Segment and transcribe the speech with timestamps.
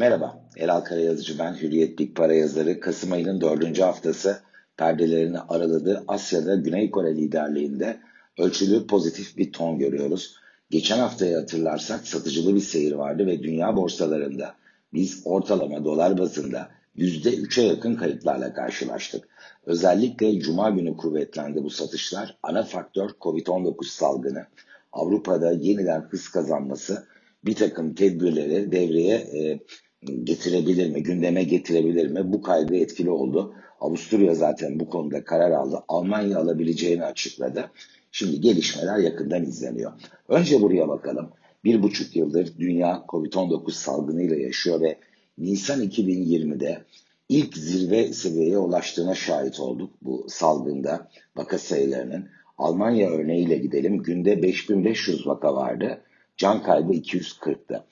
[0.00, 2.80] Merhaba, Elal Karayazıcı ben, Hürriyet Big Para yazarı.
[2.80, 4.40] Kasım ayının dördüncü haftası
[4.76, 6.04] perdelerini araladı.
[6.08, 8.00] Asya'da Güney Kore liderliğinde
[8.38, 10.36] ölçülü pozitif bir ton görüyoruz.
[10.70, 14.54] Geçen haftayı hatırlarsak satıcılı bir seyir vardı ve dünya borsalarında
[14.92, 19.28] biz ortalama dolar bazında %3'e yakın kayıplarla karşılaştık.
[19.66, 22.38] Özellikle Cuma günü kuvvetlendi bu satışlar.
[22.42, 24.46] Ana faktör Covid-19 salgını.
[24.92, 27.06] Avrupa'da yeniden hız kazanması
[27.44, 29.60] bir takım tedbirleri devreye e,
[30.06, 32.32] getirebilir mi, gündeme getirebilir mi?
[32.32, 33.54] Bu kaygı etkili oldu.
[33.80, 35.82] Avusturya zaten bu konuda karar aldı.
[35.88, 37.70] Almanya alabileceğini açıkladı.
[38.12, 39.92] Şimdi gelişmeler yakından izleniyor.
[40.28, 41.30] Önce buraya bakalım.
[41.64, 44.98] Bir buçuk yıldır dünya Covid-19 salgınıyla yaşıyor ve
[45.38, 46.84] Nisan 2020'de
[47.28, 52.28] ilk zirve seviyeye ulaştığına şahit olduk bu salgında vaka sayılarının.
[52.58, 54.02] Almanya örneğiyle gidelim.
[54.02, 56.00] Günde 5500 vaka vardı.
[56.36, 57.84] Can kaybı 240'tı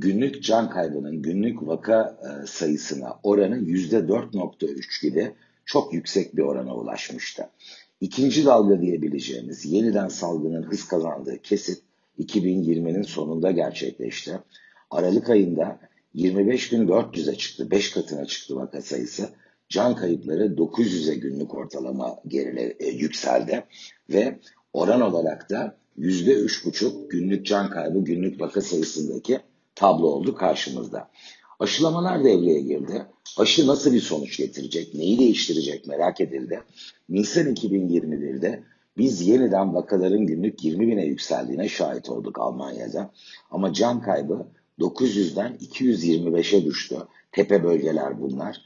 [0.00, 5.32] günlük can kaybının günlük vaka e, sayısına oranı %4.3 gibi
[5.64, 7.48] çok yüksek bir orana ulaşmıştı.
[8.00, 11.82] İkinci dalga diyebileceğimiz yeniden salgının hız kazandığı kesit
[12.18, 14.38] 2020'nin sonunda gerçekleşti.
[14.90, 15.78] Aralık ayında
[16.14, 19.28] 25 gün 400'e çıktı, 5 katına çıktı vaka sayısı.
[19.68, 23.64] Can kayıpları 900'e günlük ortalama gerile, e, yükseldi
[24.10, 24.38] ve
[24.72, 29.40] oran olarak da %3,5 günlük can kaybı günlük vaka sayısındaki
[29.80, 31.10] tablo oldu karşımızda.
[31.60, 33.06] Aşılamalar devreye girdi.
[33.38, 36.62] Aşı nasıl bir sonuç getirecek, neyi değiştirecek merak edildi.
[37.08, 38.62] Nisan 2021'de
[38.96, 43.10] biz yeniden vakaların günlük 20 bine yükseldiğine şahit olduk Almanya'da.
[43.50, 44.46] Ama can kaybı
[44.78, 46.96] 900'den 225'e düştü.
[47.32, 48.62] Tepe bölgeler bunlar.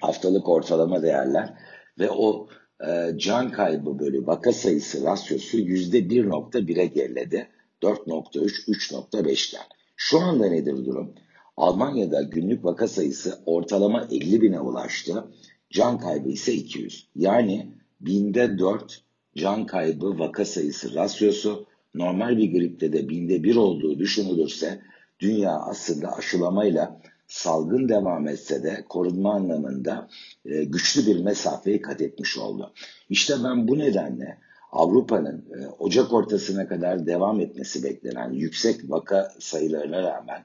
[0.00, 1.54] Haftalık ortalama değerler
[1.98, 2.48] ve o
[2.88, 7.48] e, can kaybı bölü vaka sayısı rasyosu %1.1'e geriledi.
[7.82, 9.83] 4.3, 3.5 iken.
[9.96, 11.14] Şu anda nedir durum?
[11.56, 15.24] Almanya'da günlük vaka sayısı ortalama 50 bine ulaştı.
[15.70, 17.08] Can kaybı ise 200.
[17.16, 19.02] Yani binde 4
[19.36, 24.80] can kaybı vaka sayısı rasyosu normal bir gripte de binde 1 olduğu düşünülürse
[25.20, 30.08] dünya aslında aşılamayla salgın devam etse de korunma anlamında
[30.44, 32.72] e, güçlü bir mesafeyi kat etmiş oldu.
[33.08, 34.38] İşte ben bu nedenle
[34.74, 40.44] Avrupa'nın e, Ocak ortasına kadar devam etmesi beklenen yüksek vaka sayılarına rağmen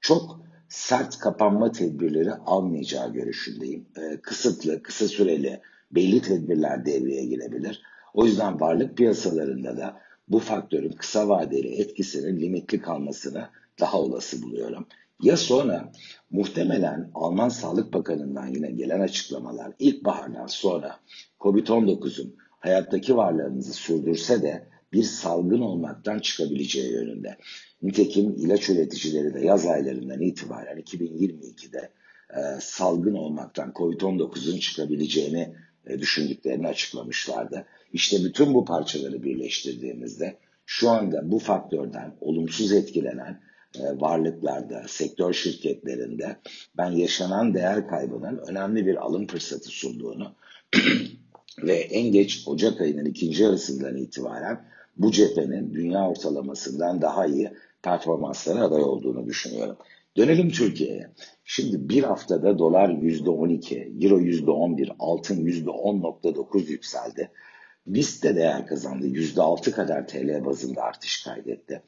[0.00, 3.86] çok sert kapanma tedbirleri almayacağı görüşündeyim.
[3.96, 7.82] E, kısıtlı, kısa süreli belli tedbirler devreye girebilir.
[8.14, 13.48] O yüzden varlık piyasalarında da bu faktörün kısa vadeli etkisinin limitli kalmasını
[13.80, 14.86] daha olası buluyorum.
[15.22, 15.92] Ya sonra
[16.30, 20.96] muhtemelen Alman Sağlık Bakanı'ndan yine gelen açıklamalar ilkbahardan sonra
[21.40, 27.36] COVID-19'un hayattaki varlığımızı sürdürse de bir salgın olmaktan çıkabileceği yönünde.
[27.82, 31.90] Nitekim ilaç üreticileri de yaz aylarından itibaren 2022'de
[32.30, 35.54] e, salgın olmaktan COVID-19'un çıkabileceğini
[35.86, 37.66] e, düşündüklerini açıklamışlardı.
[37.92, 40.36] İşte bütün bu parçaları birleştirdiğimizde
[40.66, 43.40] şu anda bu faktörden olumsuz etkilenen
[43.78, 46.36] e, varlıklarda, sektör şirketlerinde
[46.76, 50.36] ben yaşanan değer kaybının önemli bir alım fırsatı sunduğunu
[51.62, 54.64] ve en geç Ocak ayının ikinci yarısından itibaren
[54.96, 57.50] bu cephenin dünya ortalamasından daha iyi
[57.82, 59.76] performanslara aday olduğunu düşünüyorum.
[60.16, 61.10] Dönelim Türkiye'ye.
[61.44, 67.30] Şimdi bir haftada dolar %12, euro %11, altın %10.9 yükseldi.
[67.86, 69.06] BIST de değer kazandı.
[69.06, 71.82] %6 kadar TL bazında artış kaydetti.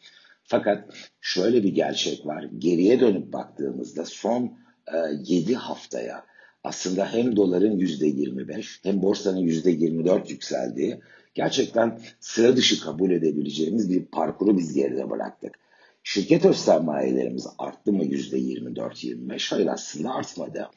[0.45, 2.45] Fakat şöyle bir gerçek var.
[2.59, 6.25] Geriye dönüp baktığımızda son e, 7 haftaya
[6.67, 11.01] aslında hem doların yüzde 25 hem borsanın yüzde 24 yükseldiği
[11.35, 15.55] gerçekten sıra dışı kabul edebileceğimiz bir parkuru biz geride bıraktık.
[16.03, 19.51] Şirket öz sermayelerimiz arttı mı yüzde 24-25?
[19.51, 20.69] Hayır aslında artmadı.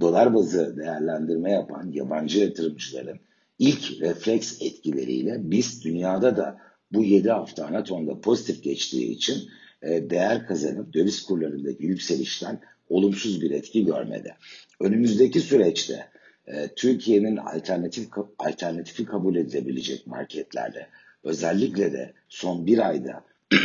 [0.00, 3.18] Dolar bazı değerlendirme yapan yabancı yatırımcıların
[3.58, 6.58] ilk refleks etkileriyle biz dünyada da
[6.92, 9.48] bu 7 hafta anatonda pozitif geçtiği için
[9.82, 14.34] e, değer kazanıp döviz kurlarındaki yükselişten olumsuz bir etki görmedi.
[14.80, 16.08] Önümüzdeki süreçte
[16.46, 18.08] e, Türkiye'nin alternatif
[18.38, 20.86] alternatifi kabul edilebilecek marketlerde
[21.24, 23.24] özellikle de son bir ayda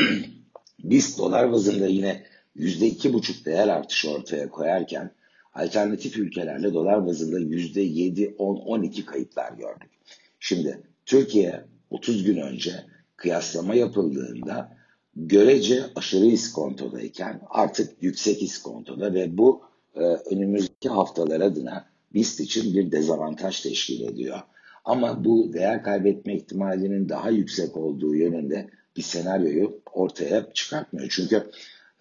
[0.83, 2.23] biz dolar bazında yine
[2.55, 5.11] yüzde iki buçuk değer artışı ortaya koyarken
[5.53, 9.89] alternatif ülkelerle dolar bazında yüzde yedi, on, on iki kayıplar gördük.
[10.39, 12.71] Şimdi Türkiye 30 gün önce
[13.15, 14.77] kıyaslama yapıldığında
[15.15, 22.91] görece aşırı iskontodayken artık yüksek iskontoda ve bu e, önümüzdeki haftalar adına BIST için bir
[22.91, 24.39] dezavantaj teşkil ediyor.
[24.85, 31.07] Ama bu değer kaybetme ihtimalinin daha yüksek olduğu yönünde bir senaryoyu ortaya çıkartmıyor.
[31.11, 31.43] Çünkü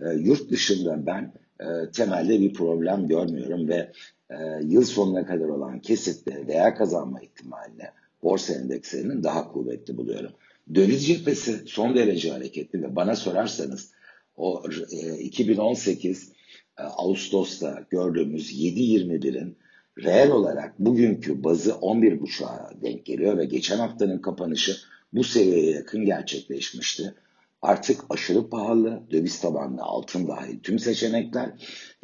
[0.00, 3.92] e, yurt dışında ben e, temelde bir problem görmüyorum ve
[4.30, 7.90] e, yıl sonuna kadar olan kesitte değer kazanma ihtimaline
[8.22, 10.32] borsa endekslerinin daha kuvvetli buluyorum.
[10.74, 13.92] Döviz cephesi son derece hareketli ve bana sorarsanız
[14.36, 14.62] o
[14.92, 16.39] e, 2018 e,
[16.82, 19.56] Ağustos'ta gördüğümüz 7.21'in
[19.98, 24.76] reel olarak bugünkü bazı 11.5'a denk geliyor ve geçen haftanın kapanışı
[25.12, 27.14] bu seviyeye yakın gerçekleşmişti.
[27.62, 31.50] Artık aşırı pahalı, döviz tabanlı altın dahil tüm seçenekler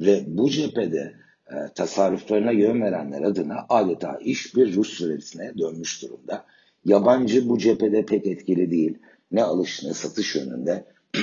[0.00, 1.14] ve bu cephede
[1.50, 6.44] e, tasarruflarına yön verenler adına adeta iş bir Rus süresine dönmüş durumda.
[6.84, 8.99] Yabancı bu cephede pek etkili değil.
[9.32, 10.84] Ne alış ne satış yönünde.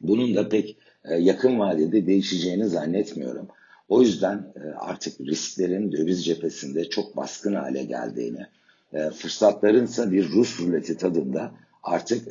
[0.00, 0.76] Bunun da pek
[1.10, 3.48] yakın vadede değişeceğini zannetmiyorum.
[3.88, 8.46] O yüzden e, artık risklerin döviz cephesinde çok baskın hale geldiğini,
[8.92, 11.52] e, fırsatların ise bir Rus ruleti tadında
[11.82, 12.28] artık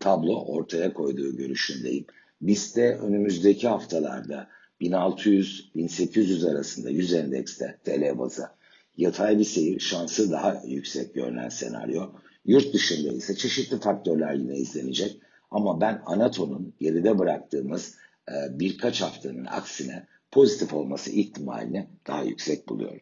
[0.00, 2.04] tablo ortaya koyduğu görüşündeyim.
[2.42, 4.46] Biz de önümüzdeki haftalarda
[4.80, 8.54] 1600-1800 arasında 100 endekste TL baza
[8.96, 12.02] yatay bir seyir şansı daha yüksek görünen senaryo.
[12.44, 15.20] Yurt dışında ise çeşitli faktörler yine izlenecek.
[15.50, 17.94] Ama ben Anato'nun geride bıraktığımız
[18.50, 23.00] birkaç haftanın aksine pozitif olması ihtimalini daha yüksek buluyorum.